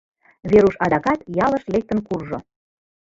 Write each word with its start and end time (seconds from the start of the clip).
Веруш 0.49 0.75
адакат 0.85 1.19
ялыш 1.45 1.63
лектын 1.73 1.99
куржо. 2.07 2.37